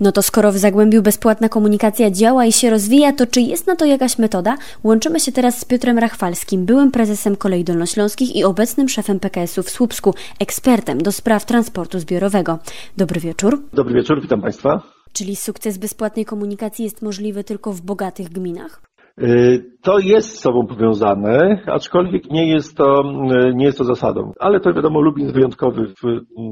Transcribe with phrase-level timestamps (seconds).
[0.00, 3.76] No to skoro w Zagłębiu bezpłatna komunikacja działa i się rozwija, to czy jest na
[3.76, 4.56] to jakaś metoda?
[4.84, 9.70] Łączymy się teraz z Piotrem Rachwalskim, byłym prezesem Kolei Dolnośląskich i obecnym szefem PKS-u w
[9.70, 12.58] Słupsku, ekspertem do spraw transportu zbiorowego.
[12.96, 13.62] Dobry wieczór.
[13.72, 14.82] Dobry wieczór, witam Państwa.
[15.12, 18.82] Czyli sukces bezpłatnej komunikacji jest możliwy tylko w bogatych gminach?
[19.22, 23.02] Y, to jest z sobą powiązane, aczkolwiek nie jest to,
[23.48, 24.32] y, nie jest to zasadą.
[24.38, 26.04] Ale to wiadomo, Lubin jest wyjątkowy w,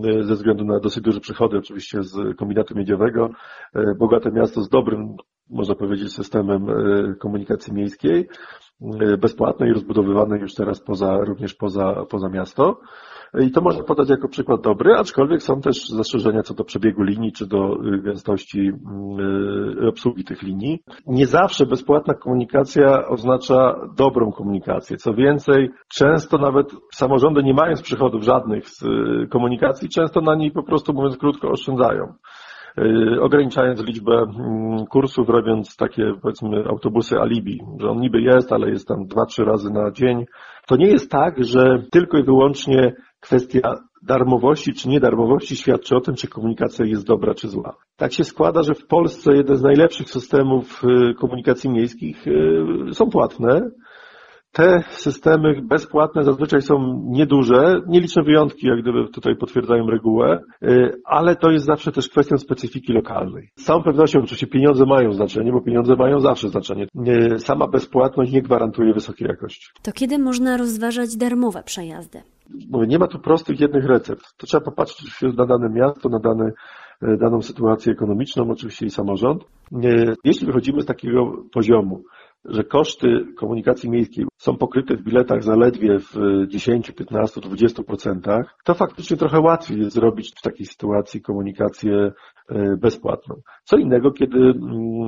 [0.07, 3.31] y, ze względu na dosyć duże przychody oczywiście z kombinatu miedziowego.
[3.99, 5.17] Bogate miasto z dobrym,
[5.51, 6.67] można powiedzieć, systemem
[7.19, 8.29] komunikacji miejskiej,
[9.19, 12.81] bezpłatnej, rozbudowywanej już teraz poza, również poza, poza miasto.
[13.41, 17.33] I to można podać jako przykład dobry, aczkolwiek są też zastrzeżenia co do przebiegu linii,
[17.33, 18.73] czy do gęstości
[19.89, 20.83] obsługi tych linii.
[21.07, 24.97] Nie zawsze bezpłatna komunikacja oznacza dobrą komunikację.
[24.97, 28.85] Co więcej, często nawet samorządy nie mając przychodów żadnych z
[29.31, 32.13] komunikacji, często na niej po prostu, mówiąc krótko, oszczędzają
[33.21, 38.89] ograniczając liczbę mm, kursów, robiąc takie powiedzmy autobusy alibi, że on niby jest, ale jest
[38.89, 40.25] tam dwa, trzy razy na dzień.
[40.67, 46.15] To nie jest tak, że tylko i wyłącznie kwestia darmowości czy niedarmowości świadczy o tym,
[46.15, 47.77] czy komunikacja jest dobra czy zła.
[47.97, 53.11] Tak się składa, że w Polsce jeden z najlepszych systemów y, komunikacji miejskich y, są
[53.11, 53.71] płatne.
[54.59, 61.37] Te systemy bezpłatne zazwyczaj są nieduże, nieliczne wyjątki, jak gdyby tutaj potwierdzają regułę, y, ale
[61.37, 63.51] to jest zawsze też kwestią specyfiki lokalnej.
[63.57, 66.87] Z całą pewnością oczywiście pieniądze mają znaczenie, bo pieniądze mają zawsze znaczenie.
[67.39, 69.67] Sama bezpłatność nie gwarantuje wysokiej jakości.
[69.83, 72.23] To kiedy można rozważać darmowe przejazdy?
[72.71, 74.23] Mówię, nie ma tu prostych jednych recept.
[74.37, 76.53] To trzeba popatrzeć na dane miasto, na dane,
[77.03, 79.45] e, daną sytuację ekonomiczną, oczywiście i samorząd.
[80.25, 82.03] Jeśli wychodzimy z takiego poziomu,
[82.49, 86.15] że koszty komunikacji miejskiej są pokryte w biletach zaledwie w
[86.49, 92.13] 10, 15, 20%, to faktycznie trochę łatwiej jest zrobić w takiej sytuacji komunikację
[92.49, 93.35] e, bezpłatną.
[93.65, 94.57] Co innego, kiedy mm,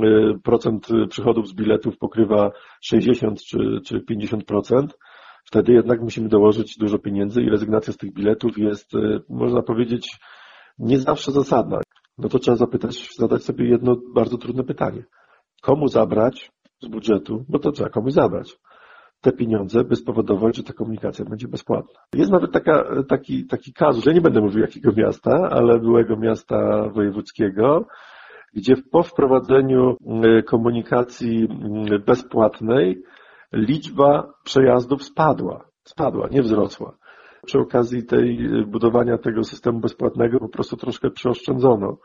[0.04, 4.86] e, procent przychodów z biletów pokrywa 60 czy, czy 50%,
[5.44, 10.18] wtedy jednak musimy dołożyć dużo pieniędzy i rezygnacja z tych biletów jest, e, można powiedzieć,
[10.78, 11.80] nie zawsze zasadna.
[12.18, 15.04] No to trzeba zapytać, zadać sobie jedno bardzo trudne pytanie.
[15.62, 16.50] Komu zabrać
[16.82, 18.56] z budżetu, bo to trzeba komuś zabrać,
[19.20, 22.00] te pieniądze, by spowodować, że ta komunikacja będzie bezpłatna.
[22.14, 26.88] Jest nawet taka, taki, taki kazus, ja nie będę mówił jakiego miasta, ale byłego miasta
[26.88, 27.86] wojewódzkiego,
[28.54, 31.48] gdzie po wprowadzeniu e, komunikacji
[32.06, 33.02] bezpłatnej
[33.52, 35.64] liczba przejazdów spadła.
[35.84, 36.96] Spadła, nie wzrosła.
[37.46, 41.96] Przy okazji tej budowania tego systemu bezpłatnego po prostu troszkę przeoszczędzono.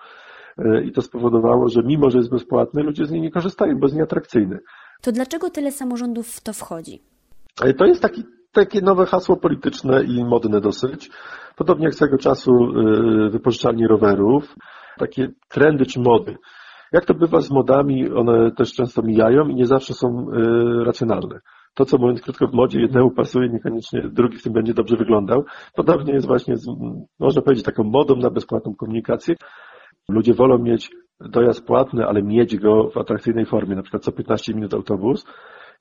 [0.58, 3.86] E, I to spowodowało, że mimo, że jest bezpłatny, ludzie z niej nie korzystają, bo
[3.86, 4.60] jest nieatrakcyjny.
[5.02, 7.02] To dlaczego tyle samorządów w to wchodzi?
[7.64, 11.10] E, to jest taki, takie nowe hasło polityczne i modne dosyć.
[11.56, 14.56] Podobnie jak swego czasu e, wypożyczalni rowerów.
[14.98, 16.36] Takie trendy czy mody.
[16.92, 20.28] Jak to bywa z modami, one też często mijają i nie zawsze są
[20.86, 21.40] racjonalne.
[21.74, 25.46] To, co mówiąc krótko w modzie jednemu pasuje, niekoniecznie drugi w tym będzie dobrze wyglądał.
[25.76, 26.66] Podobnie jest właśnie, z,
[27.20, 29.36] można powiedzieć, taką modą na bezpłatną komunikację.
[30.10, 34.54] Ludzie wolą mieć dojazd płatny, ale mieć go w atrakcyjnej formie, na przykład co 15
[34.54, 35.26] minut autobus,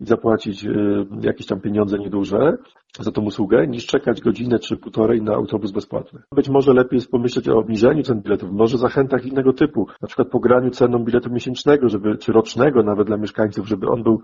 [0.01, 2.57] i zapłacić y, jakieś tam pieniądze nieduże
[3.01, 6.23] za tą usługę, niż czekać godzinę czy półtorej na autobus bezpłatny.
[6.33, 10.29] Być może lepiej jest pomyśleć o obniżeniu cen biletów, może zachętach innego typu, na przykład
[10.29, 14.23] pograniu ceną biletu miesięcznego, żeby, czy rocznego nawet dla mieszkańców, żeby on był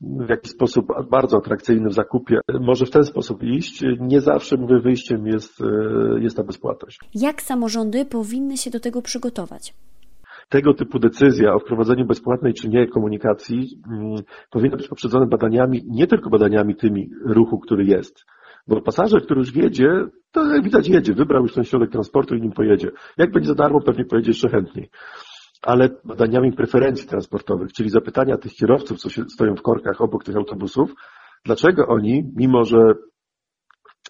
[0.00, 2.40] w jakiś sposób bardzo atrakcyjny w zakupie.
[2.60, 3.84] Może w ten sposób iść.
[4.00, 5.64] Nie zawsze, mówię, wyjściem jest, y,
[6.20, 7.00] jest ta bezpłatność.
[7.14, 9.74] Jak samorządy powinny się do tego przygotować?
[10.48, 16.06] tego typu decyzja o wprowadzeniu bezpłatnej czy nie komunikacji mm, powinna być poprzedzona badaniami, nie
[16.06, 18.24] tylko badaniami tymi ruchu, który jest.
[18.68, 19.88] Bo pasażer, który już wiedzie,
[20.32, 22.90] to jak widać jedzie, wybrał już ten środek transportu i nim pojedzie.
[23.18, 24.90] Jak będzie za darmo, pewnie pojedzie jeszcze chętniej.
[25.62, 30.36] Ale badaniami preferencji transportowych, czyli zapytania tych kierowców, co się stoją w korkach obok tych
[30.36, 30.94] autobusów,
[31.44, 32.78] dlaczego oni, mimo że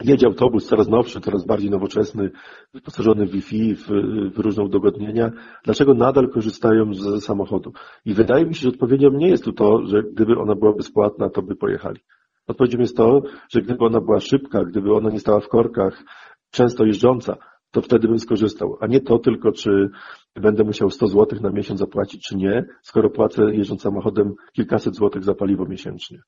[0.05, 2.31] Jedzie autobus coraz nowszy, coraz bardziej nowoczesny,
[2.75, 3.87] wyposażony w Wi-Fi, w,
[4.35, 5.31] w różne udogodnienia.
[5.65, 7.73] Dlaczego nadal korzystają z samochodu?
[8.05, 11.31] I wydaje mi się, że odpowiedzią nie jest tu to, że gdyby ona była bezpłatna,
[11.31, 12.01] to by pojechali.
[12.47, 16.03] Odpowiedzią jest to, że gdyby ona była szybka, gdyby ona nie stała w korkach,
[16.51, 17.37] często jeżdżąca,
[17.71, 18.77] to wtedy bym skorzystał.
[18.81, 19.91] A nie to tylko, czy
[20.35, 25.25] będę musiał 100 zł na miesiąc zapłacić, czy nie, skoro płacę jeżdżąc samochodem kilkaset złotych
[25.25, 26.19] za paliwo miesięcznie.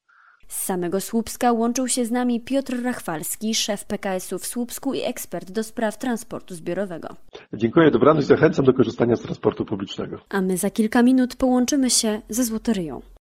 [0.49, 5.51] Z samego Słupska łączył się z nami Piotr Rachwalski, szef PKS-u w Słupsku i ekspert
[5.51, 7.09] do spraw transportu zbiorowego.
[7.53, 10.17] Dziękuję, dobranoc, zachęcam do korzystania z transportu publicznego.
[10.29, 13.01] A my za kilka minut połączymy się ze Złotoryją.